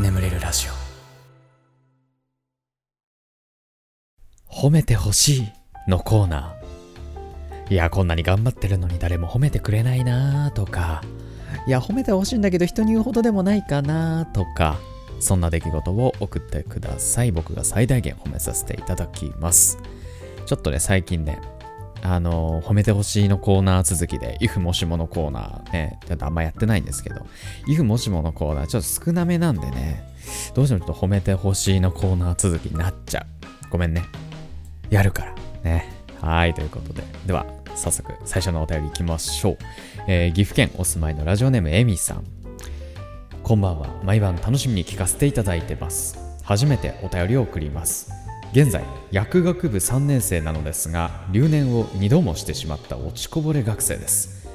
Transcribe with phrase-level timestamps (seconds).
[0.00, 0.72] 眠れるラジオ。
[4.52, 5.48] 褒めてほしい
[5.88, 7.72] のコーナー。
[7.72, 11.02] いやこんなに頑張ってるのに誰も褒めてくれないなとか。
[11.66, 14.78] いや褒めてほしいんだけど人に言うほどでもないかなとか。
[15.20, 17.32] そんな出来事を送ってください。
[17.32, 19.78] 僕が最大限褒めさせていただきます。
[20.46, 21.40] ちょっとね最近ね
[22.02, 27.26] あの、褒めてほしいのコーナー続きで、if もしものコーナーね、ちょっとあんまやってないんですけど、
[27.66, 30.04] if もしものコーナーちょっと少なめなんでね、
[30.54, 33.26] どうしてもちょっと褒めてほしいのコーナー続きになっちゃう。
[33.70, 34.04] ごめんね。
[34.90, 35.34] やるから。
[35.62, 35.92] ね。
[36.20, 37.02] はい、ということで。
[37.26, 39.58] では、早速、最初のお便りいきましょう。
[40.08, 42.24] えー、岐阜県お住まいのラジオネームエミさん。
[43.42, 43.88] こんばんは。
[44.02, 46.18] 毎晩楽しみに聞かせていただいてます。
[46.42, 48.27] 初めてお便りを送ります。
[48.52, 54.48] 現在薬学部3年生なのですが留年を2度もしてしまった落ちこぼれ学生です。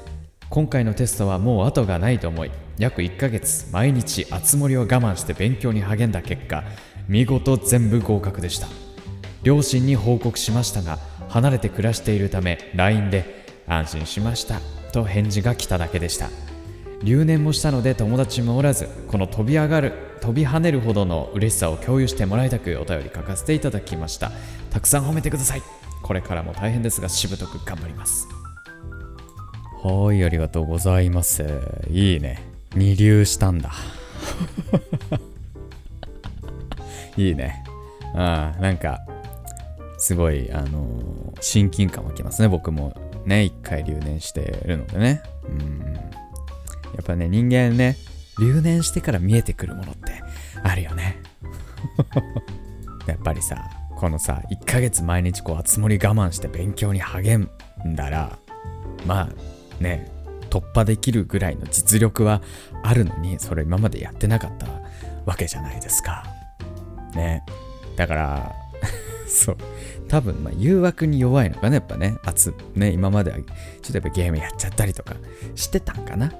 [0.50, 6.64] 今回のテストはもう後がないと思い約1ヶ月毎日熱盛を我慢して勉強に励んだ結果
[7.08, 8.66] 見事全部合格でした。
[9.42, 14.60] 両親に報告しましたが離れて暮らしているため LINE で安心しました
[14.92, 16.30] と返事が来ただけでした。
[17.02, 24.32] 留年もしたので友達もおらずこの飛び上がる飛び跳ねるほどの嬉しさを共有してもらいたくお便り書かせていただきました。
[24.70, 25.62] たくさん褒めてください。
[26.02, 28.26] これからも大変ですがしぶとく頑張ります。
[29.82, 31.44] はいありがとうございます。
[31.90, 32.42] いいね。
[32.74, 33.72] 二流したんだ。
[37.18, 37.62] いいね。
[38.14, 39.00] ああなんか
[39.98, 42.48] すごいあのー、親近感湧きますね。
[42.48, 45.22] 僕もね一回留年してるのでね。
[45.46, 45.94] うん。
[46.94, 47.96] やっぱね、人間ね、
[48.38, 50.22] 留年してから見えてくるものって
[50.62, 51.16] あるよね。
[53.06, 57.44] やっぱりさ、このさ、1ヶ月毎日こう、熱盛我慢して勉強に励
[57.84, 58.38] んだら、
[59.06, 60.10] まあね、
[60.50, 62.42] 突破できるぐらいの実力は
[62.82, 64.66] あるのに、それ今までやってなかった
[65.26, 66.24] わけじゃないですか。
[67.14, 67.44] ね。
[67.96, 68.52] だから、
[69.28, 69.56] そう。
[70.08, 72.16] 多分、まあ、誘惑に弱いのかな、やっぱね。
[72.24, 73.46] 熱、ね、今までは、ちょっ
[73.86, 75.14] とやっぱゲームやっちゃったりとか
[75.54, 76.32] してたんかな。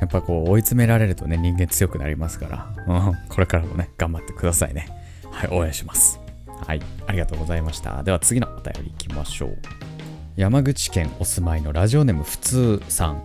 [0.00, 4.88] やっぱこう追い詰められるとね、人間強くなりますから、うん、これからもね、頑張ってくださいね。
[5.30, 6.20] はい、応援します。
[6.66, 8.02] はい、ありがとうございました。
[8.02, 9.58] では次のお便りいきましょう。
[10.36, 13.22] 山口県お住まいのラジオネーム普通さん。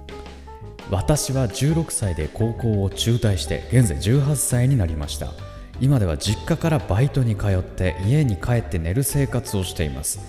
[0.92, 5.32] 私は16歳で高校を中退して現在18歳になりました
[5.80, 10.20] 今では実家からバイトに通って家に帰って寝る生活をしています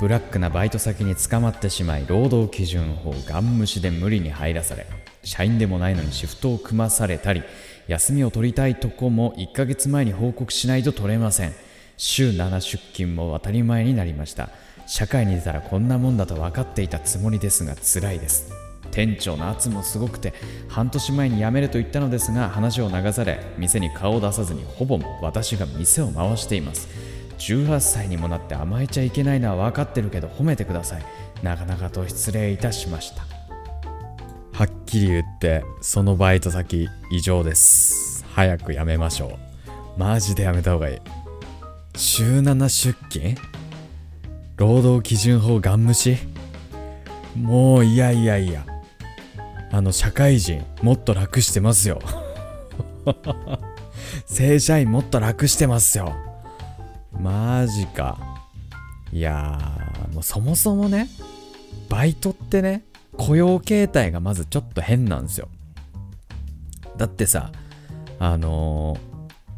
[0.00, 4.86] ブラックなバイト先に捕まってしまい労働基準法ガン無視で無理に入らされ
[5.28, 7.42] 社員でもないのにシフトを組まされたり
[7.86, 11.52] 休みを取りたいとこも1ヶ月前に報告しないと取れません。
[11.98, 14.48] 週7出勤も当たり前になりました。
[14.86, 18.50] 社会に出たらこんなもんだと分かっていたつもりですが辛いです。
[18.90, 20.32] 店長の圧もすごくて
[20.66, 26.88] 半年前に辞めると言ったのですが話を流され店に顔を出さずにほぼ私が店を回しています。
[27.38, 31.02] 18歳にもなって甘えちゃいけないのは分かってるけど褒めてください。
[31.42, 33.37] なかなかと失礼いたしました。
[34.58, 38.24] はっきり言ってそのバイト先異常です。
[38.34, 39.38] 早くやめましょ
[39.96, 40.00] う。
[40.00, 40.98] マジでやめた方がいい。
[41.94, 43.36] 週7出勤？
[44.56, 46.16] 労働基準法ガン無視？
[47.36, 48.66] もういやいやいや。
[49.70, 52.00] あの社会人もっと楽してますよ。
[54.26, 56.16] 正社員もっと楽してますよ。
[57.12, 58.18] マジか。
[59.12, 61.08] いやーもうそもそもね
[61.88, 62.87] バイトってね
[63.18, 65.48] 雇用形態がまずちょっと変なんですよ。
[66.96, 67.52] だってさ、
[68.18, 68.96] あの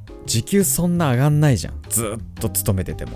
[0.06, 1.81] ー、時給そんな上がんないじゃん。
[1.88, 3.12] ずっと勤めてても。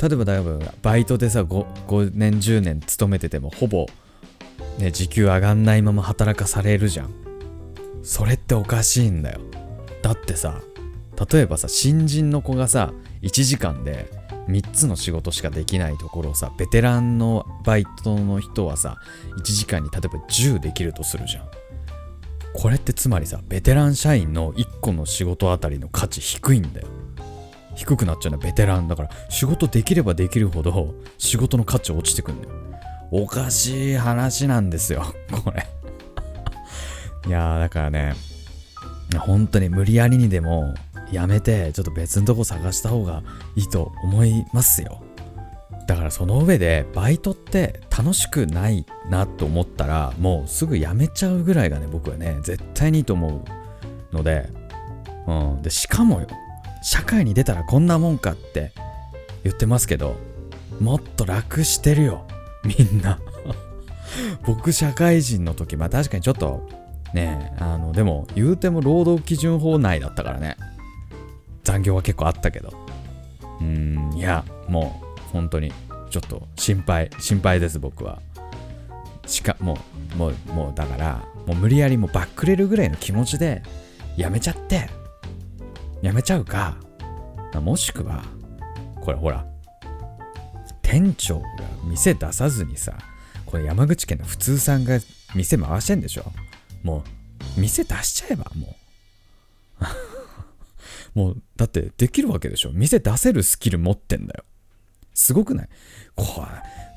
[0.00, 3.86] 例えば、だいぶバイトでさ5、5年、10年勤めてても、ほぼ、
[4.78, 7.10] ね、時給上がんないまま働かされるじゃん。
[8.02, 9.40] それっておかしいんだよ。
[10.02, 10.60] だってさ、
[11.30, 12.92] 例えばさ、新人の子がさ、
[13.22, 14.10] 1時間で
[14.48, 18.98] 3つの仕事しかできないところをさベテランのバイトの人はさ
[19.38, 21.48] 1時間に例えば10できるとするじゃん。
[22.54, 26.86] これってつまりさベテラン社員の1個の仕事あたりの価値低いんだよ。
[27.74, 28.86] 低くなっちゃうのはベテラン。
[28.86, 32.54] だから仕事できればできるほど仕事の価値落ちてくんだよ。
[33.10, 35.14] おかしい話なんですよ
[35.44, 35.66] これ。
[37.26, 38.14] いやーだからね
[39.18, 40.74] 本当に無理やりにでも
[41.14, 43.22] やめてちょっと別のとこ探した方が
[43.56, 45.02] いいと思いますよ。
[45.86, 53.44] だからその上でバイトって楽しくないなと思ったらもうすぐやめちゃうぐらいがね僕はね絶対にいいと思
[54.12, 54.48] うので,、
[55.26, 56.26] うん、でしかもよ
[56.82, 58.72] 社会に出たらこんなもんかって
[59.42, 60.16] 言ってますけど
[60.80, 62.26] もっと楽してるよ
[62.64, 63.20] みんな。
[64.46, 66.66] 僕社会人の時まあ確かにちょっと
[67.14, 70.56] ね、あの、でも、言うても労働基準法内だったからね。
[71.64, 72.72] 残業は結構あったけど。
[73.60, 75.72] うん、いや、もう、本当に、
[76.10, 78.20] ちょっと心配、心配です、僕は。
[79.26, 79.78] しかも
[80.14, 83.62] う、もう、もう、だから、もう無理やりもうバックれるぐらいの気持ちで、
[84.16, 84.88] やめちゃって、
[86.02, 86.76] やめちゃうか、
[87.54, 88.24] もしくは、
[89.00, 89.44] これほら、
[90.82, 91.46] 店長が
[91.84, 92.98] 店出さずにさ、
[93.46, 94.98] これ山口県の普通さんが
[95.34, 96.24] 店回してんでしょ？
[96.82, 97.04] も
[97.56, 98.74] う、店出しちゃえば、もう。
[101.14, 104.44] もう、だってできるわけでしょ店出せるスキル持ってんだよ。
[105.14, 105.68] すごくない？
[106.16, 106.44] こ、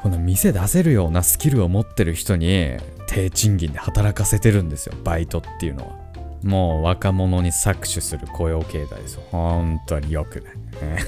[0.01, 2.77] この店出せるようなスキルを持ってる人に
[3.07, 4.95] 低賃金で働かせてるんですよ。
[5.03, 6.07] バイトっていうのは。
[6.43, 9.23] もう若者に搾取する雇用形態ですよ。
[9.31, 10.53] 本当に良くない。
[10.55, 10.99] ね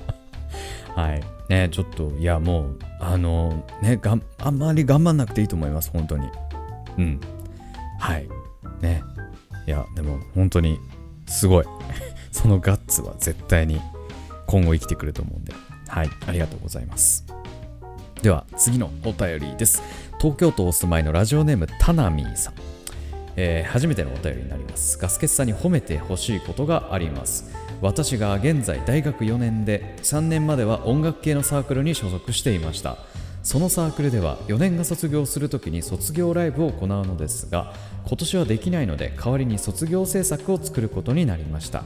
[0.94, 1.22] はい。
[1.50, 6.28] ねちょっと、いや、もう、あの、ね、が、あんまり頑張んなくていいと思います、本当に。
[6.98, 7.20] うん。
[7.98, 8.26] はい。
[8.80, 9.02] ね。
[9.66, 10.78] いや、でも、本当に、
[11.26, 11.64] すごい。
[12.36, 13.80] そのガッツは絶対に
[14.46, 15.54] 今後生きてくると思うんで。
[15.88, 16.10] はい。
[16.26, 17.24] ありがとうございます。
[18.20, 19.82] では、次のお便りです。
[20.20, 22.54] 東京都お住まいのラジオネーム、タナミーさん。
[23.36, 24.98] えー初めてのお便りになります。
[24.98, 27.50] ガスケツさんに褒めてほしいことがあります。
[27.80, 32.98] 私が現在大学4年で3年までは音楽系のサークルに所属していました。
[33.46, 37.72] そのサークルでは4年が卒業するときに卒業ライブを行うのですが
[38.04, 41.84] 今年はできないので代わりに卒業制作を作ることになりました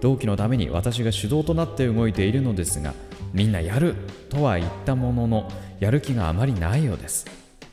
[0.00, 2.94] 同期のために私が主導となって動いているのですが
[3.32, 3.94] みんなやる
[4.30, 5.50] とは言ったものの
[5.80, 7.26] やる気があまりないようです。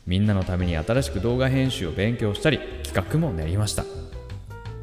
[0.06, 3.84] みんなのために新しく動画編集を勉強したり企画も練りました。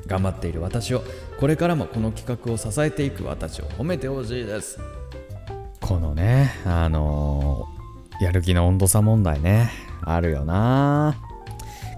[0.07, 1.03] 頑張っている私を
[1.39, 4.79] これからもこの企画を支えていく私を褒めてほしいです。
[5.81, 7.83] このねあのー
[8.23, 9.71] やる気の温度差問題ね
[10.03, 11.17] あるよな。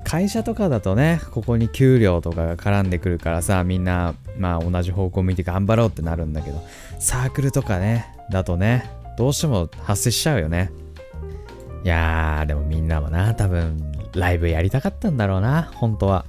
[0.05, 6.62] 会社とかだとねここに給料とかが絡んでくるからさみんなまあ同じ方向向いて頑張ろうってなるんだけど
[6.98, 10.70] サークルとかねだとねどうしても発生しちゃうよね。
[11.84, 16.25] いやーでもみんなもな多分ライブやりたかったんだろうな本当は。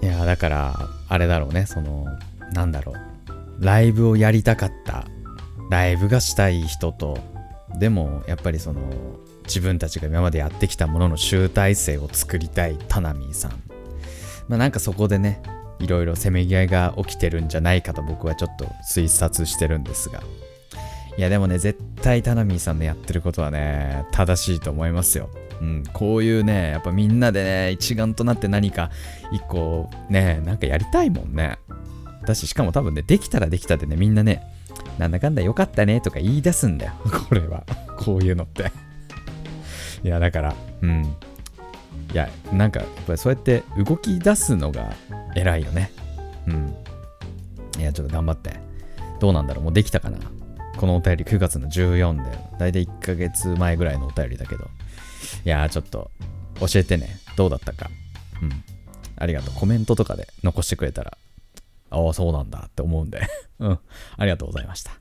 [0.00, 2.06] いやーだからあれだろうねその
[2.52, 3.64] なんだろう。
[3.64, 5.04] ライブをやりたかった
[5.70, 7.18] ライブがしたい人と
[7.78, 8.80] でもやっぱりその
[9.44, 13.50] 自分たちが今までやってきたものの集大成を作りたいタナミーさん。
[14.48, 15.42] まあなんかそこでね
[15.82, 20.22] いろいろせめぎ合いが起きてるんじゃないかと僕はちょっと推察してるんですが。
[21.18, 25.28] いやでもね絶対タナミーさんのやってることはね正しいと思いますよ。
[25.60, 28.90] うん、こういうねやっぱみんなでね一丸となって何か
[29.32, 31.58] 一個ねなんかやりたいもんね。
[32.26, 34.42] だししかも多分ねできたらできたでねみんなね
[34.98, 36.92] なんだかんだよかったねとか言い出すんだよ。
[37.28, 37.64] これは。
[37.98, 38.70] こういうのって。
[40.02, 41.14] いやだからうん。
[42.12, 44.92] いやなんかやっぱりそうやって動き出すのが
[45.34, 45.90] 偉いよね。
[46.46, 46.74] うん。
[47.78, 48.54] いやちょっと頑張って。
[49.20, 49.64] どうなんだろう。
[49.64, 50.18] もうできたかな。
[50.76, 52.38] このお便り9月の14で。
[52.58, 54.64] だいたい1ヶ月前ぐらいのお便りだけど。
[55.44, 56.10] いやちょっと
[56.60, 57.16] 教えてね。
[57.36, 57.88] どうだったか。
[58.42, 58.50] うん。
[59.16, 59.54] ありがとう。
[59.54, 61.16] コメントとかで残してくれたら。
[61.90, 63.22] ああそうなんだって思うんで。
[63.60, 63.78] うん。
[64.16, 64.92] ありがとうございました。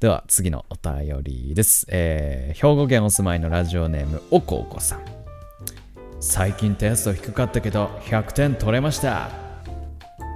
[0.00, 5.17] では次のお便りです、えー、兵庫県お住まいのラジオネームおこおこさん。
[6.20, 9.30] 最近テスト低かったけど100点取れました。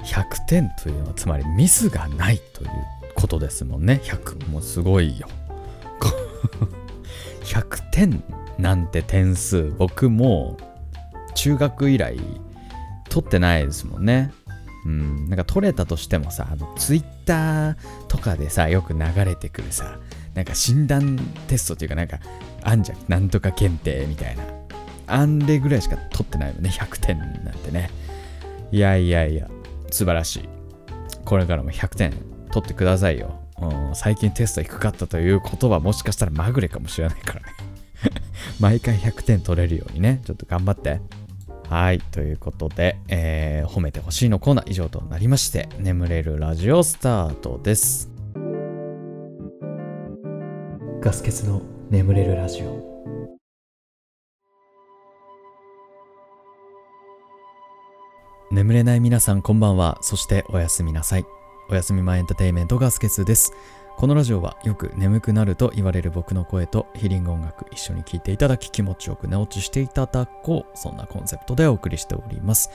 [0.04, 2.70] 100点というのはつまりミスがないという
[3.14, 4.00] ことですもんね。
[4.04, 5.28] 100もうすごいよ。
[7.44, 8.22] 100点
[8.58, 10.56] なんて点数僕も
[11.34, 12.18] 中学以来
[13.08, 14.32] 取ってないですもんね。
[14.86, 15.28] うん。
[15.28, 17.76] なんか取れたとしてもさあのツイッター
[18.06, 19.98] とかでさよく流れてくるさ
[20.34, 21.18] なんか診断
[21.48, 22.18] テストっていうかなんか
[22.62, 22.98] あんじゃん。
[23.08, 24.61] なんとか検定みたいな。
[25.12, 26.70] あんれぐらいしか取ってないもんね。
[26.70, 27.90] 100点なんてね。
[28.70, 29.48] いやいやいや。
[29.90, 30.48] 素晴らしい。
[31.24, 32.12] これからも100点
[32.52, 37.46] 取ってくださいよ、うん、最近テスト低かったということはもしかしたらまぐれかもしれないからね。
[38.58, 40.20] 毎回100点取れるようにね。
[40.24, 41.00] ちょっと頑張って。
[41.68, 42.00] はい。
[42.00, 48.10] ということで、えー褒めてほしいのコーナー以上となりまして眠れるラジオスタートです。
[51.00, 52.91] ガス欠の眠れるラジオ。
[58.52, 59.96] 眠れない皆さんこんばんは。
[60.02, 61.24] そしておやすみなさい。
[61.70, 63.54] おやすみ前エンターテイメントガスケツです。
[63.96, 70.78] このラジオはよく眠くなると言われる僕の声とヒーリング音楽一緒に聴いていただき気持ちよく寝落ちしていただこう。
[70.78, 72.68] そんなコンセプトでお送りしております。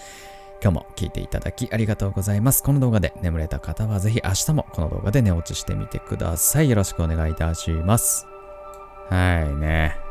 [0.64, 2.64] 今日も聞いていただきありがとうございます。
[2.64, 6.72] この動画で眠れた方はぜひ明日もこの動画で寝落ちしてみてください。
[6.72, 8.26] よろしくお願いいたします。
[9.12, 10.07] はいね。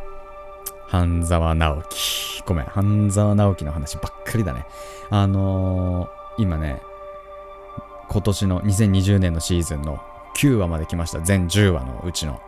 [0.88, 2.42] 半沢直樹。
[2.46, 4.66] ごめん、半沢直樹の話ばっかりだね。
[5.10, 6.80] あのー、今ね、
[8.08, 10.00] 今年の2020年のシーズンの
[10.36, 11.20] 9話まで来ました。
[11.20, 12.40] 全10話のうちの。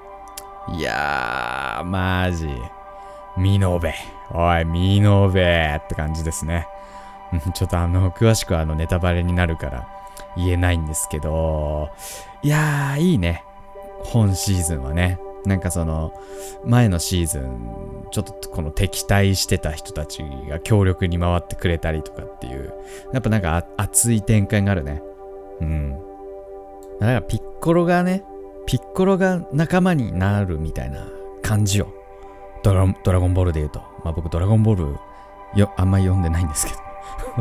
[0.72, 2.48] いやー、マジ。
[3.36, 3.94] ミノベ。
[4.30, 6.68] おい、ミノベって感じですね。
[7.54, 9.88] ちょっとあの、詳しくはあのネタバレになるから
[10.36, 11.90] 言えないんですけど、
[12.42, 13.44] いやー、いいね。
[14.04, 15.18] 本シーズンはね。
[15.44, 16.12] なんかその、
[16.64, 22.72] 前のシーズン、ちょっとこの敵対してた人たちが強力に回ってくれたりとかっていう、
[23.12, 25.02] やっぱなんか熱い展開があるね。
[25.60, 25.92] うん。
[27.00, 28.24] だからピッコロがね、
[28.66, 31.06] ピッコロが仲間になるみたいな
[31.42, 31.88] 感じよ。
[32.62, 33.80] ドラドラゴンボールで言うと。
[34.04, 34.96] まあ僕ドラゴンボール
[35.58, 36.78] よ、あんまり読んでないんですけど。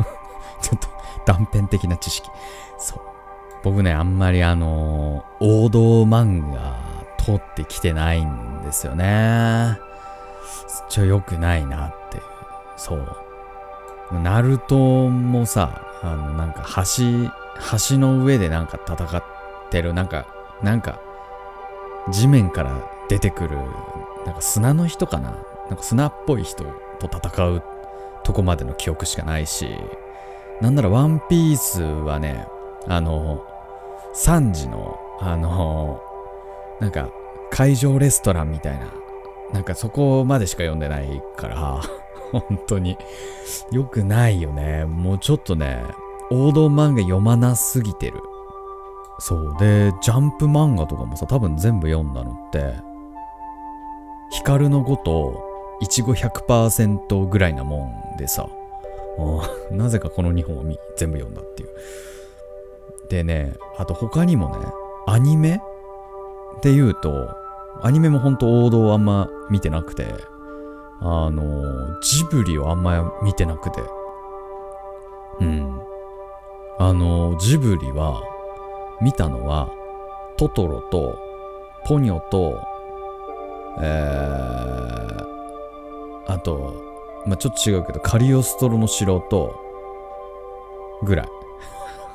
[0.62, 0.88] ちょっと
[1.26, 2.28] 断片的な知識。
[2.78, 3.00] そう。
[3.62, 9.78] 僕ね、あんまりあのー、王道漫画通ってきてないんですよね。
[10.88, 12.22] ちょ、良くないなっていう。
[12.76, 13.16] そう。
[14.22, 17.30] ナルトもさ、あの、なんか橋、
[17.90, 19.22] 橋の上でなんか戦っ
[19.70, 20.26] てる、なんか、
[20.62, 21.00] なんか、
[22.10, 22.72] 地面から
[23.08, 23.58] 出てくる、
[24.24, 25.36] なんか砂の人かな？
[25.68, 26.64] なんか砂っぽい人
[26.98, 27.62] と戦う
[28.24, 29.68] とこまでの記憶しかないし、
[30.62, 32.46] なんならワンピースはね、
[32.86, 33.44] あの、
[34.14, 36.00] 3時の、あの、
[36.80, 37.10] なんか、
[37.50, 38.92] 会場レストランみたいな、
[39.52, 41.80] なんかそこまでしか読んでないから、
[42.32, 42.96] 本当に、
[43.70, 44.84] 良くないよね。
[44.84, 45.82] もうちょっとね、
[46.30, 48.20] 王道漫画読まなすぎてる。
[49.18, 49.56] そう。
[49.58, 52.74] で、ジャンプ漫画とかもさ、多分全部読んだのって、
[54.30, 55.42] 光のごと、
[55.80, 58.48] いちご100%ぐらいなもんでさ、
[59.70, 60.62] なぜかこの2本を
[60.96, 61.68] 全部読んだっていう。
[63.08, 64.66] でね、あと他にもね、
[65.06, 65.60] アニメ
[66.58, 67.36] って言うと、
[67.82, 70.14] アニメもほんと王道あんま見てなくて、
[71.00, 73.80] あの、ジブリをあんま見てなくて。
[75.40, 75.80] うん。
[76.80, 78.20] あの、ジブリは、
[79.00, 79.70] 見たのは、
[80.36, 81.16] トトロと、
[81.86, 82.60] ポニョと、
[83.80, 86.74] えー、あと、
[87.26, 89.54] まあ、ちょっと違うけど、カリオストロの城と、
[91.04, 91.28] ぐらい。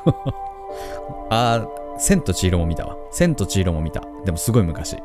[1.30, 1.66] あ、
[1.98, 2.98] 千と千尋も見たわ。
[3.12, 4.04] 千と千尋も見た。
[4.26, 4.98] でもすごい昔。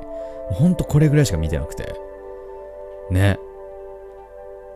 [0.50, 1.94] ほんとこれぐらいしか見てなくて。
[3.10, 3.38] ね。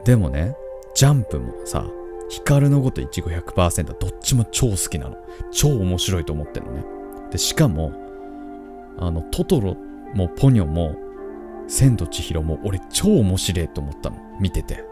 [0.05, 0.57] でもね、
[0.95, 1.87] ジャンプもさ、
[2.29, 5.17] 光のごといちご100%どっちも超好きなの。
[5.51, 6.85] 超面白いと思ってるのね。
[7.31, 7.93] で、しかも、
[8.99, 9.77] あの、トトロ
[10.15, 10.97] もポニョも、
[11.69, 14.17] 千と千尋も俺超面白いと思ったの。
[14.41, 14.85] 見てて。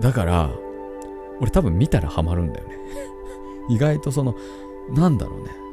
[0.00, 0.50] だから、
[1.40, 2.76] 俺多分見たらハマるんだよね。
[3.68, 4.34] 意外とその、
[4.90, 5.65] なんだろうね。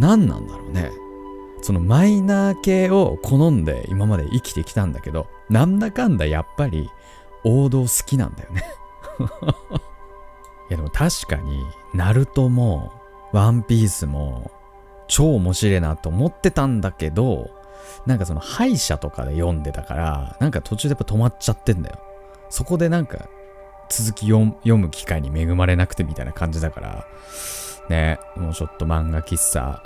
[0.00, 0.90] 何なんだろうね。
[1.62, 6.88] そのマイナー系を好んで今まで生きてきたんだけど、なんだかんだやっぱり
[7.44, 8.64] 王道好きなんだよね
[10.70, 12.92] いやでも確かに、ナルトも、
[13.32, 14.50] ワンピースも、
[15.06, 17.50] 超面白いなと思ってたんだけど、
[18.06, 21.98] なんかその歯医者とかで読んでたから、なんか途中でやっぱ止まっちゃってんだよ。
[22.48, 23.28] そこでなんか
[23.90, 27.06] 続き読む機会に恵まれなくてみたいな感じだから、
[27.88, 29.82] ね、もうちょっと漫画喫茶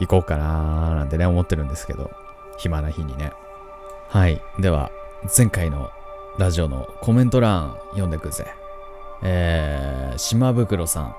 [0.00, 2.10] 行こうかなーなんてね、思ってるんですけど、
[2.58, 3.32] 暇な日にね。
[4.08, 4.40] はい。
[4.58, 4.90] では、
[5.36, 5.90] 前回の
[6.38, 8.46] ラジオのコメント欄読んでくぜ。
[9.22, 11.14] えー、島袋さん。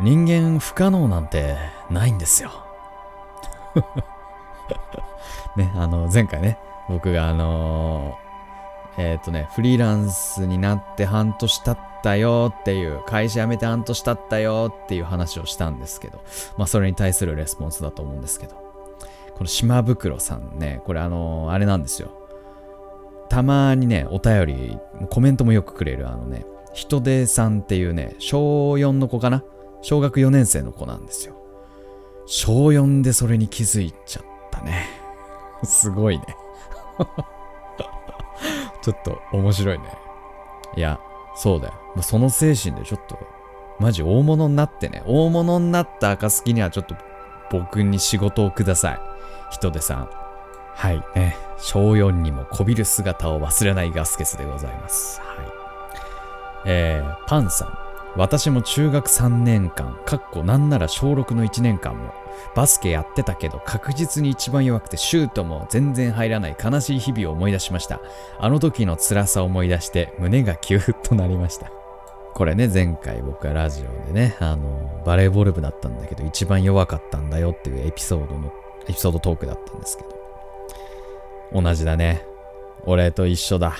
[0.00, 1.56] 人間不可能なんて
[1.90, 2.50] ないんですよ。
[5.56, 8.16] ね、あの、前回ね、僕があの
[8.96, 16.22] えっ、ー、とね、フリーランスになって半年経ったよっていう、会社辞めて半年経ったよっていう話をしたんですけど、
[16.56, 18.54] まあそれに対するレスポンスだと思うんですけど、
[19.34, 22.10] この島袋さんね、これあのー、あれなんですよ。
[23.28, 24.78] たまにね、お便り、
[25.08, 26.44] コメントもよくくれるあのね、
[26.74, 29.42] 人手さんっていうね、小4の子かな？
[29.82, 31.34] 小学4年生の子なんですよ。
[32.26, 34.86] 小4でそれに気づいちゃったね。
[35.64, 36.24] すごいね。
[38.82, 39.84] ちょっと面白いね。
[40.76, 40.98] いや、
[41.36, 41.74] そうだよ。
[42.00, 43.18] その精神でちょっと、
[43.78, 45.02] マジ大物になってね。
[45.06, 46.94] 大物になった暁にはちょっと
[47.50, 49.00] 僕に仕事をください。
[49.50, 50.08] 人手さん。
[50.74, 51.36] はいね。
[51.58, 55.20] 小4にもこびる姿を忘れないガスケスでございます。
[55.20, 55.46] はい。
[56.64, 57.78] えー、パンさん。
[58.14, 62.12] 私も中学3年間、かっこなんなら小6の1年間も、
[62.54, 68.00] バスケやってたけど確実に一番弱くてシュートも全然入らない悲しい日々を思い出しました。
[68.38, 71.70] あの時の辛さを思い出して胸がキューッとなりました。
[72.34, 78.52] これね、前回僕はラジオでね、あの、バレーボール部だったんだけど一番弱かったんだよっていうエピソードの、
[78.88, 81.62] エピソードトークだったんですけど。
[81.62, 82.24] 同じだね。
[82.84, 83.76] 俺と一緒だ。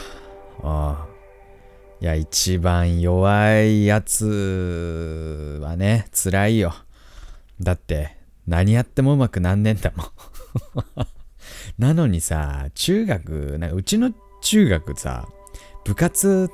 [0.62, 1.12] ああ。
[2.00, 6.74] いや、一番弱いやつはね、辛いよ。
[7.60, 8.16] だって、
[8.46, 11.06] 何やってもうまくなんねえんだもん。
[11.78, 14.10] なのにさ、中学、なんかうちの
[14.42, 15.28] 中学さ、
[15.84, 16.50] 部活、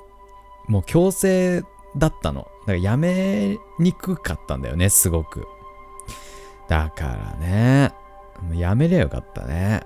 [0.68, 1.62] もう強制
[1.96, 2.42] だったの。
[2.60, 5.46] だからやめにくかったんだよね、すごく。
[6.68, 7.94] だからね、
[8.42, 9.82] もうやめりゃよかったね。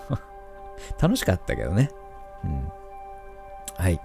[1.00, 1.90] 楽しかったけどね。
[2.44, 2.72] うん。
[3.76, 4.00] はい。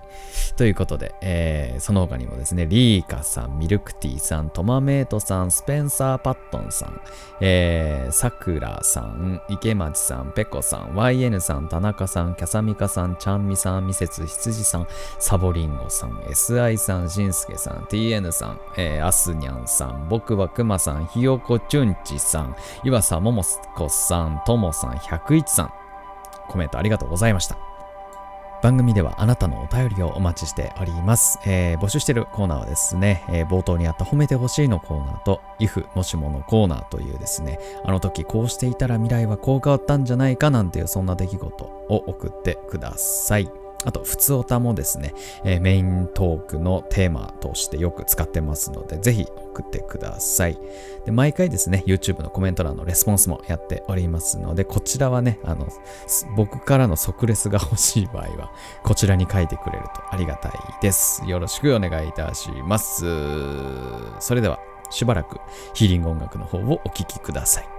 [0.55, 7.01] ということで、えー、その他にもですね、リーカさん、ミルクティーさん、トマメイトさん、スペンサー・パットンさん、
[7.41, 14.87] えー、さくらさん、池町さん、ペコさん、YN さん、田中さん、キャサミカさん、ちゃんみさん、ミセツ羊さん、
[15.19, 23.43] サボリンゴさん、SI さん、しんすけさん、TN さん、えー、アスニャンさん、僕はくまさん、ひよこちゅんちさん、岩佐もも
[23.75, 25.73] こさん、ともさん、101さん、
[26.49, 27.70] コメントありがとうございました。
[28.61, 31.39] 番組ではあなたのお便りをお待ちしております。
[31.45, 43.60] えー、募集しているコーナーはですね、えー、冒頭にあった褒めてほしいのコーナーと、if もしものコーナーというですね、あの時こうしていたら未来はこう変わったんじゃないかなんていうそんな出来事を送ってください。
[43.85, 50.57] あと、普通おたもですね、えー、メイントークのテーマとしてよく使ってますので、ぜひ送ってください。
[51.05, 55.67] で、毎回ですね、YouTube のコメント欄のレスポンスもやっておりますので、こちらはね、あの、
[56.35, 58.51] 僕からの即レスが欲しい場合は、
[58.83, 61.23] こちらに書いてくれるとありがたいです。
[61.25, 63.05] よろしくお願いいたします。
[64.19, 64.59] それでは、
[64.91, 65.39] しばらく
[65.73, 67.70] ヒーリング音楽の方をお聴きください。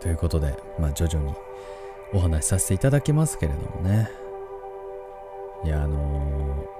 [0.00, 1.34] ということで、まあ徐々に
[2.12, 4.10] お話しさせていただきますけれどもね。
[5.64, 6.78] いや、あのー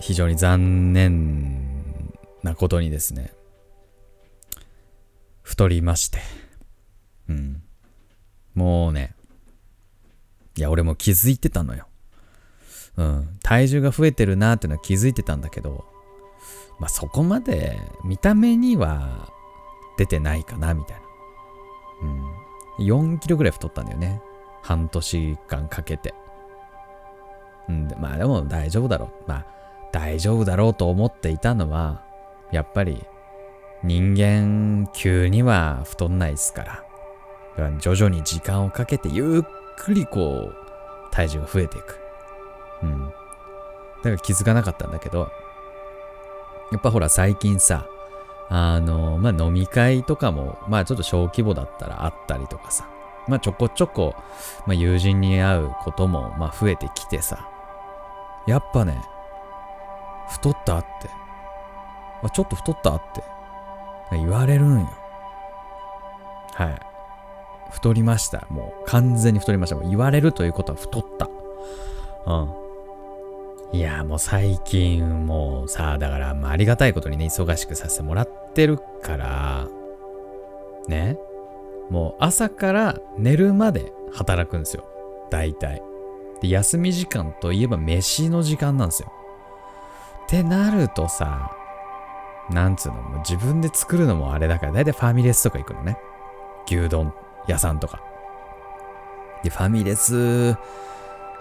[0.00, 3.32] 非常に残念なことにですね、
[5.42, 6.18] 太りまして。
[7.28, 7.62] うん。
[8.54, 9.14] もうね、
[10.56, 11.86] いや、俺も気づいてたのよ。
[12.96, 13.38] うん。
[13.42, 15.84] 体重が増えてるなっていうのは気づいてたんだけど、
[16.78, 19.32] まあそこまで見た目には
[19.96, 21.03] 出てないかな、みたいな。
[22.02, 22.86] うん。
[22.86, 24.20] 4キロぐらい太ったんだよね。
[24.62, 26.14] 半年間かけて。
[27.68, 29.28] うん、まあでも大丈夫だろう。
[29.28, 29.46] まあ
[29.92, 32.02] 大丈夫だろうと思っていたのは、
[32.50, 33.04] やっぱり
[33.82, 36.84] 人間急には太んないですから。
[37.78, 39.42] 徐々に時間をかけてゆっ
[39.76, 40.54] くりこう
[41.12, 42.00] 体重が増えていく。
[42.82, 43.06] うん。
[43.06, 43.12] だ
[44.02, 45.30] から気づかなかったんだけど、
[46.72, 47.86] やっぱほら最近さ、
[48.48, 52.88] あの、まあ飲み会とかも、まあちょっと小規模だったらあったりとかさ、
[53.28, 54.14] まあちょこちょこ、
[54.66, 57.48] まあ友人に会うことも、まあ増えてきてさ、
[58.46, 59.00] やっぱね、
[60.28, 61.08] 太ったって、
[62.22, 63.22] あ、ちょっと太ったって、
[64.12, 64.88] 言われるんよ。
[66.54, 66.80] はい。
[67.70, 68.46] 太りました。
[68.50, 69.76] もう完全に太りました。
[69.76, 71.28] もう言われるということは太った。
[72.26, 72.63] うん。
[73.72, 79.68] いや、もう最近もうさ、だから、まあ、ありがたいことにね、忙しくさせてもらってるから、
[80.88, 81.18] ね。
[81.90, 84.84] もう朝から寝るまで働くんですよ。
[85.30, 85.82] 大体。
[86.40, 89.12] で、休み時間といえば飯の時間なんですよ。
[90.26, 91.50] ってなるとさ、
[92.50, 95.98] なんつうの、もう自分で作るのもあれだから、だいたいファミレスとか行くのね。
[96.66, 97.12] 牛丼
[97.46, 98.02] 屋さんとか。
[99.42, 100.56] で、ファミレス、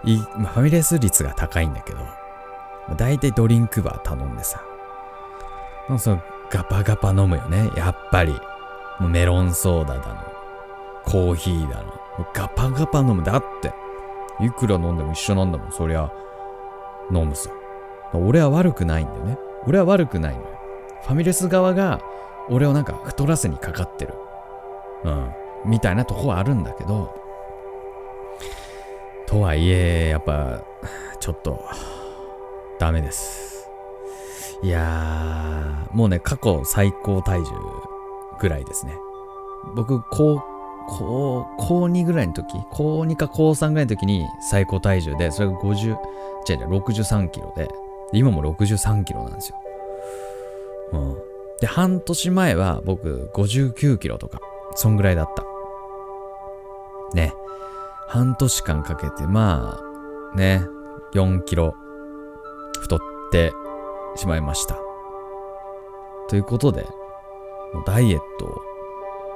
[0.04, 2.06] い、ファミレス率が高いんだけど、ま
[2.92, 4.62] あ、大体ドリンクバー頼んでさ、
[5.88, 8.34] もうそのガパガパ飲むよね、やっぱり。
[9.00, 10.16] もうメロンソーダだの、
[11.04, 13.24] コーヒーだの、もうガパガパ飲む。
[13.24, 13.74] だって、
[14.40, 16.12] いくら飲んでも一緒なんだもん、そりゃ、
[17.12, 17.50] 飲むさ。
[18.14, 19.38] 俺は悪くないんだよね。
[19.66, 20.48] 俺は悪くないのよ。
[21.04, 22.00] ファミレス側が、
[22.50, 24.14] 俺をなんか太らせにかかってる。
[25.04, 25.32] うん。
[25.66, 27.16] みたいなとこはあるんだけど、
[29.28, 30.62] とはいえ、やっぱ、
[31.20, 31.64] ちょっと、
[32.80, 33.70] ダメです。
[34.62, 37.46] いやー、もうね、過去最高体重
[38.40, 38.98] ぐらいですね。
[39.76, 40.42] 僕、高、
[40.88, 45.96] 高、高2ぐらいの時、高2か高3ぐらいの時に最高体重で、それが50、違う
[46.50, 47.70] 違う、63キロで、
[48.14, 49.58] 今も63キロなんですよ。
[50.94, 51.16] うん。
[51.60, 54.40] で、半年前は僕59キロとか、
[54.76, 55.44] そんぐらいだった。
[57.16, 57.34] ね。
[58.08, 59.80] 半年間かけて、ま
[60.34, 60.68] あ、ね、
[61.14, 61.76] 4キロ
[62.82, 63.00] 太っ
[63.32, 63.54] て
[64.16, 64.78] しまいました。
[66.30, 66.88] ということで、
[67.86, 68.62] ダイエットを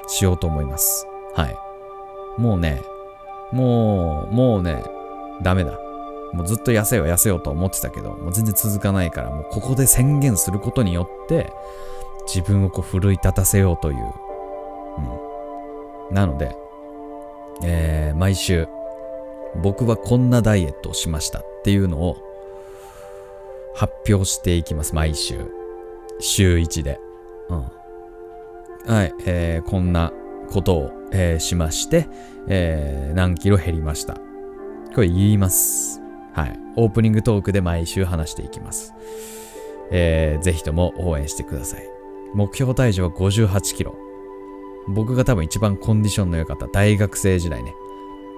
[0.08, 1.06] しようと思います。
[1.36, 1.58] はい。
[2.39, 2.84] もうね、
[3.51, 4.84] もう、もうね、
[5.41, 5.80] ダメだ。
[6.34, 11.51] もうずっと痩せよう痩せようと思ってたけど、もう全然続かないから、もうここで宣言することによって、
[12.27, 14.13] 自分をこう奮い立たせようという。
[16.10, 16.13] うん。
[16.13, 16.56] なので、
[17.63, 18.67] えー、毎週、
[19.62, 22.17] 僕はこんなダイエットをしましたっていうのを
[23.76, 25.52] 発表していきます、毎週。
[26.20, 27.00] 週1で。
[27.50, 28.93] うん。
[28.93, 30.12] はい、えー、こんな
[30.52, 32.08] ことを、えーしまして、
[32.48, 34.15] えー何キロ減りました。
[34.93, 36.02] これ言います。
[36.34, 36.60] はい。
[36.76, 38.93] オープニングトークで毎週話していきます。
[39.91, 41.84] えーぜひとも応援してください。
[42.34, 43.96] 目標体重は58キロ。
[44.88, 47.76] 僕が多分一番コンディションの良かった大学生時代ね。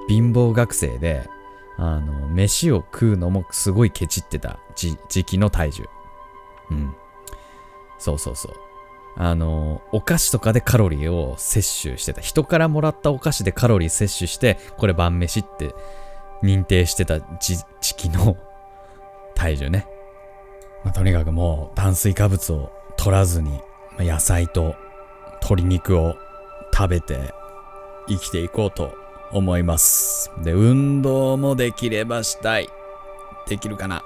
[0.07, 1.29] 貧乏学生で、
[1.77, 5.83] あの、飯を食うのもすごいケチってた時期の体重。
[6.71, 6.95] うん。
[7.97, 8.53] そうそうそう。
[9.15, 12.21] あの、お菓子とかでカロリーを摂取してた。
[12.21, 15.73] 人からもらったお菓子でカロリー摂取して、これ晩飯って
[16.41, 18.37] 認定してた時時期の
[19.35, 19.87] 体重ね。
[20.83, 23.57] まあ、とにかくもう炭水化物を取らずに、ま
[23.99, 24.75] あ野菜と
[25.41, 26.15] 鶏肉を
[26.79, 27.33] 食べて
[28.07, 28.95] 生きていこうと
[29.33, 30.31] 思います。
[30.41, 32.69] で、運動もできればしたい。
[33.49, 34.01] できるかな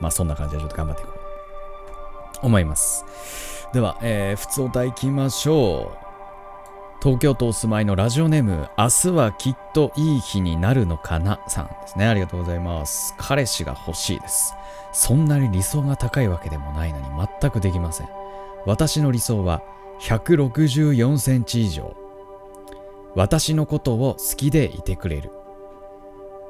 [0.00, 1.12] まあそんな感じでちょっと頑張っていこ
[2.42, 2.46] う。
[2.46, 3.04] 思います。
[3.74, 6.06] では、えー、普通歌いきましょう。
[7.02, 12.06] 東京都お住まいのラジオネーム、明日はきっといい日になるのかなさんですね。
[12.06, 13.14] ありがとうございます。
[13.18, 14.54] 彼氏が欲しいです。
[14.94, 17.04] そんなに理想が高いわけでもないのに
[17.42, 18.08] 全くできません。
[18.64, 19.60] 私の理想は
[20.00, 22.05] 164センチ以上。
[23.16, 25.30] 私のことを好きでいてくれる。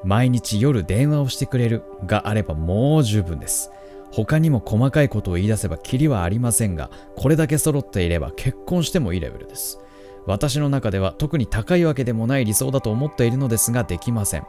[0.03, 3.71] 毎日夜電話をしてくれるがあればもう十分です。
[4.11, 9.79] 他にも細かいことを言い出せばキリはありませんが、これだけ揃っていれば結婚してもいいレベルです。
[10.25, 14.45] 私の中では特に高いわけでもない理想だと思っているのですができません。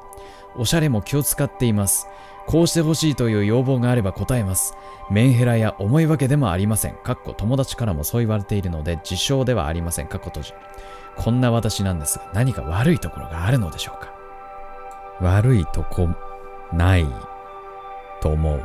[0.57, 2.09] おしゃれも気を使っています。
[2.49, 4.75] こうしてほしいという要望があれば答えます。
[5.09, 6.95] メンヘラや重いわけでもありません。
[7.05, 10.09] かっこ友達からもそう言われているので自称ではありません。
[10.09, 10.53] かっこ閉じ。
[11.19, 14.15] こんな私なんですが何か悪いところがあるのでしょうか？
[15.21, 16.09] 悪いとこ
[16.73, 17.07] ない
[18.21, 18.63] と思う。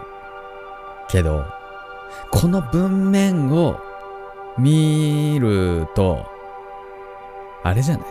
[1.10, 1.46] けど、
[2.32, 3.80] この文面を
[4.58, 6.26] 見ると、
[7.64, 8.08] あれじゃない？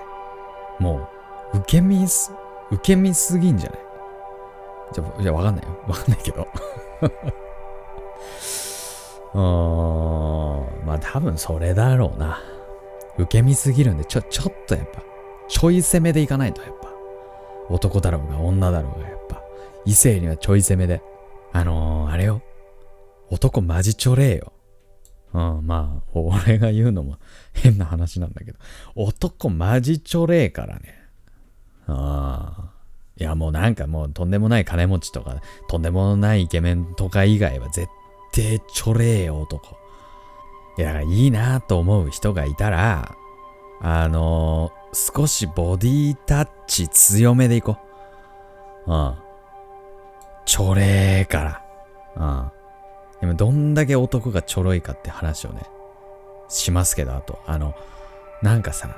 [0.80, 1.08] も
[1.54, 2.32] う、受け身す、
[2.70, 3.80] 受け身すぎんじゃない？
[4.92, 5.70] じゃ、じゃ、わかんないよ。
[5.86, 6.48] わかんないけど。
[9.34, 9.40] うー
[10.82, 12.38] ん、まあ多分それだろうな。
[13.18, 15.02] 受け身すぎるんで、ちょ、ちょっとやっぱ、
[15.48, 16.92] ちょい攻めでいかないと、やっぱ。
[17.68, 19.42] 男だろうが女だろうが、やっぱ。
[19.84, 21.02] 異性にはちょい攻めで。
[21.52, 22.42] あのー、あれよ。
[23.30, 24.52] 男マジちょれえよ。
[25.34, 27.16] うん、まあ、俺が言うのも
[27.54, 28.58] 変な話なんだけど、
[28.94, 31.02] 男マジちょれえからね。
[31.86, 32.72] ああ。
[33.18, 37.88] いや、もうなんかもうとんでもない金持ちとか、とんでもないイケメンとか以外は絶
[38.32, 39.81] 対ちょれえよ男。
[40.78, 43.14] いや、いいなと思う人がいたら、
[43.80, 47.76] あのー、少しボディタッチ強めでいこ
[48.86, 48.92] う。
[48.92, 49.14] うん。
[50.44, 51.62] ちょれえから。
[52.16, 52.50] うん。
[53.20, 55.62] でもどんだけ男がちょろいかって話をね、
[56.48, 57.74] しますけど、あと、あの、
[58.42, 58.88] なんかさ、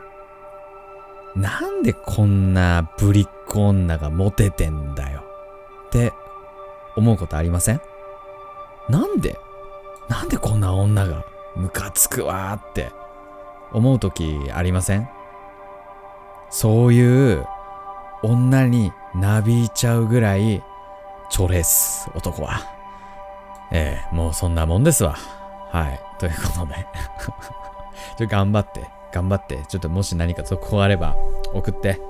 [1.37, 5.21] なんでこんなぶりっ子女がモテてんだよ
[5.89, 6.13] って
[6.97, 7.81] 思うことありません？
[8.89, 9.37] なんで？
[10.09, 11.25] なんでこんな女が
[11.57, 12.91] ムカつくわーって
[13.73, 15.09] 思う時ありません？
[16.51, 17.47] そういう
[18.23, 20.63] 女になびいちゃうぐらい
[21.31, 22.61] ちょれっす、男は。
[23.73, 25.17] ええー、もうそんなもんですわ。
[25.71, 26.01] はい。
[26.19, 26.87] ということで
[28.19, 31.17] ちょ頑張って、頑張って、ちょっともし何か続報あれば
[31.53, 32.01] 送って、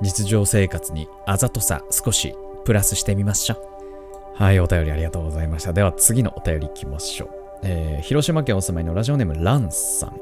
[0.00, 4.42] 日常生活にあざとさ少しプラスしてみましょう。
[4.42, 5.72] はい、お便りありがとうございました。
[5.72, 7.41] では次のお便り行きましょう。
[7.64, 10.20] えー、広島県お住まいのラジオネームランさん。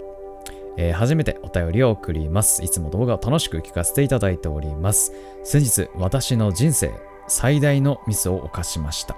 [0.77, 2.63] えー、初めてお便りを送ります。
[2.63, 5.13] いつも動画を楽しく聞かせていただいております。
[5.43, 6.93] 先日、私の人生
[7.29, 9.17] 最大のミスを犯しました。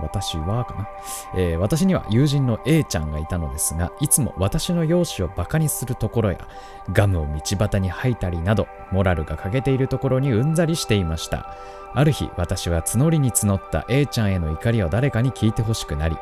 [0.00, 0.88] 私はかな、
[1.36, 6.48] えー、私には友人の A ちゃんがいたのですが、いつも私の容姿をバカにするところや、
[6.92, 11.54] ガムを道端に吐いたりなど、モラルが欠けているところにうんざりしていました。
[11.94, 16.16] ある日、私は募りに募った A ちゃんへの怒りを誰かに聞いてほしくなり、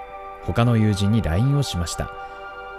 [0.47, 2.11] 他の友人に LINE をしました。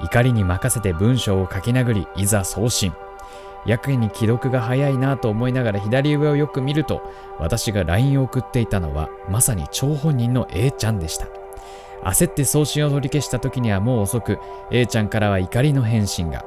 [0.02, 2.94] 怒りに任せて文章を書き殴り、いざ送信。
[3.68, 7.02] やけに既読が早いなと思いながら左上をよく見ると
[7.38, 11.28] 私が LINE を送っていたのはまさに張本人の A ちゃんでした
[12.04, 14.40] 焦って送信を取り消した時にはもう遅く
[14.72, 16.46] A ちゃんからは怒りの返信が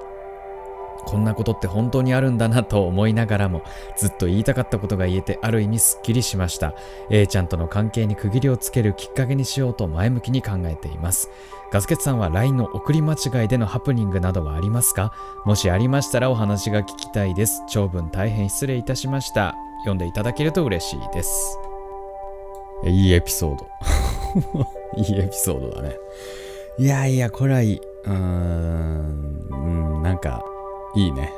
[1.04, 3.62] こんなことって本当にあるんだなと思いながらも
[3.96, 6.74] ずっと言いたかったことが言えてある意味すっきりしました
[7.10, 11.30] A ちゃんとの関係に区切りをつけるきっかけにしようと前向きに考えています
[11.72, 15.12] ガスケツさんは LINE の送り間違いでのハプニングなどはありますか？
[15.44, 17.62] もしありましたらお話が聞きたいです。
[17.68, 19.54] 長文大変失礼いたしました。
[19.82, 21.58] 読んでいただけると嬉しいです。
[22.84, 23.66] いいエピソード。
[25.00, 25.96] いいエピソードだね。
[26.78, 27.76] いやいや、これはいい。
[27.76, 29.56] うーん、う
[30.00, 30.44] ん、なんか、
[30.94, 31.32] いいね。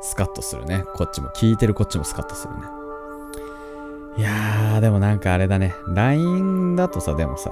[0.00, 0.84] スカッとするね。
[0.94, 2.60] こっちも、聞いてるこっちもスカッとするね。
[4.18, 5.74] いやー、でもなんかあれだね。
[5.88, 7.50] LINE だとさ、でもさ、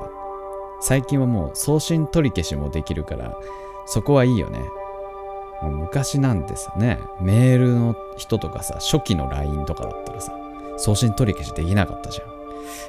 [0.80, 3.36] 最近はもう送信取り消しもできるから、
[3.86, 4.60] そこはいいよね。
[5.62, 10.32] もう昔なんてさね、メールの人とかさ、初期の LINE とかだったらさ、
[10.76, 12.28] 送信取り消しできなかったじゃん。
[12.28, 12.30] い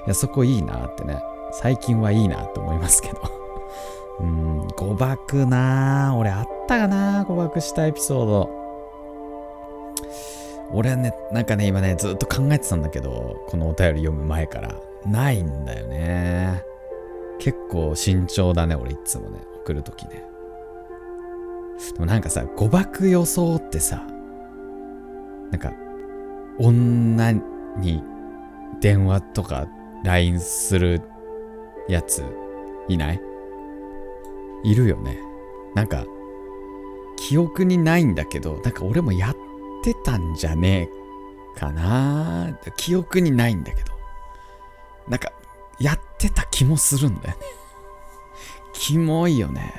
[0.08, 1.21] や、そこいいなってね。
[1.51, 3.44] 最近はいいなって思いますけど。
[4.19, 6.15] うん、誤爆なぁ。
[6.15, 8.49] 俺あったかな誤爆したエピソード。
[10.71, 14.75] 俺はね、なんかね、今ね、ずっと考えてたんだけど、このお便り読む前から。
[15.06, 16.63] ないんだよね。
[17.39, 20.23] 結構慎重だね、俺いつもね、送るときね。
[21.93, 24.04] でもなんかさ、誤爆予想ってさ、
[25.51, 25.71] なんか、
[26.58, 27.34] 女
[27.78, 28.01] に
[28.80, 29.67] 電話とか
[30.04, 31.01] LINE する
[31.88, 32.23] やつ
[32.88, 33.21] いない？
[34.65, 35.19] いるよね。
[35.75, 36.06] なんか、
[37.17, 39.36] 記憶にないんだけど、なんか俺もやっ
[39.84, 40.89] てたんじゃね
[41.56, 43.93] えかな記憶にないんだけど。
[45.08, 45.32] なんか、
[45.80, 47.45] やってた気もするんだよね。
[48.73, 49.73] キモいよね。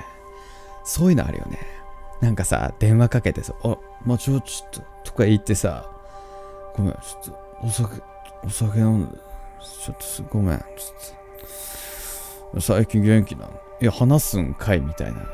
[0.85, 1.59] そういうのあるよね。
[2.21, 5.91] なんかさ、電話かけてさ、あ、まあ、ちょ、ちょっと、とか言ってさ、
[6.77, 8.03] ごめん、ちょっと、お酒、
[8.45, 9.19] お酒飲んで、
[9.85, 13.66] ちょっと、ごめん、ちょっと、最近元気なの？
[13.81, 15.21] いや、話すんかいみたいな。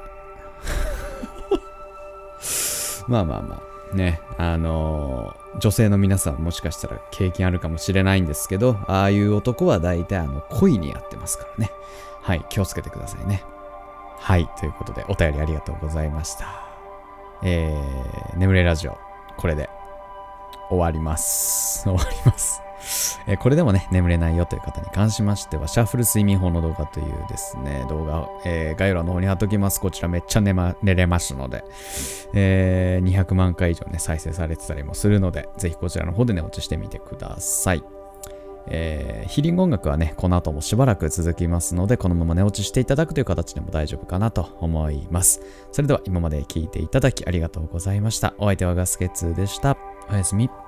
[3.09, 3.97] まあまあまあ。
[3.97, 11.71] ね、あのー女性の皆さんもしかしたら経験あるかもしれないんですけど、ああいう男は大体あの恋にやってますからね。
[12.23, 13.45] はい、気をつけてくださいね。
[14.19, 16.47] はい、ということでお便りありがとうございました。
[17.43, 18.97] えー、眠れラジオ、
[19.37, 19.69] これで
[20.71, 21.83] 終わります。
[21.89, 22.63] 終わります。
[23.27, 29.81] えーこれでもね、眠れないよという方に関しましては、シャッフル睡眠法の動画というですね、動画を、えー概要欄の方に貼っときます。
[29.81, 31.65] こちらめっちゃ寝,、ま、寝れますので、
[32.35, 37.83] えー200万回以上ね、再生されてたりもするので、ぜひこちらの方で寝落ちしてみてください。
[38.69, 45.41] えーヒーリング音楽はね、この後もしばらく続きますので、このまま寝落ちしていただくという形でも大丈夫かなと思います。
[45.73, 48.35] それでは今まで聞いていただきありがとうございました。
[48.39, 49.77] お相手はガスケツでした。
[50.11, 50.62] おやすみ。